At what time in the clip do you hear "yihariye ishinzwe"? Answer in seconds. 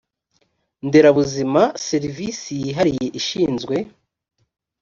2.63-3.75